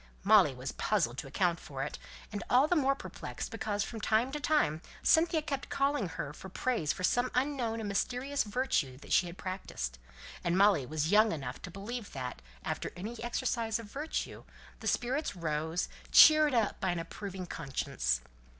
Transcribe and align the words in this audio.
Molly 0.23 0.55
was 0.55 0.71
puzzled 0.71 1.19
to 1.19 1.27
account 1.27 1.59
for 1.59 1.83
it; 1.83 1.99
and 2.31 2.43
all 2.49 2.67
the 2.67 2.75
more 2.75 2.95
perplexed 2.95 3.51
because 3.51 3.83
from 3.83 4.01
time 4.01 4.31
to 4.31 4.39
time 4.39 4.81
Cynthia 5.03 5.43
kept 5.43 5.69
calling 5.69 6.05
upon 6.05 6.15
her 6.15 6.33
for 6.33 6.49
praise 6.49 6.91
for 6.91 7.03
some 7.03 7.29
unknown 7.35 7.79
and 7.79 7.87
mysterious 7.87 8.43
virtue 8.43 8.97
that 8.97 9.13
she 9.13 9.27
had 9.27 9.37
practised; 9.37 9.99
and 10.43 10.57
Molly 10.57 10.87
was 10.87 11.11
young 11.11 11.31
enough 11.31 11.61
to 11.61 11.69
believe 11.69 12.13
that, 12.13 12.41
after 12.65 12.91
any 12.95 13.23
exercise 13.23 13.77
of 13.77 13.91
virtue, 13.91 14.43
the 14.79 14.87
spirits 14.87 15.35
rose, 15.35 15.87
cheered 16.11 16.55
up 16.55 16.79
by 16.79 16.89
an 16.89 16.97
approving 16.97 17.45
conscience. 17.45 18.21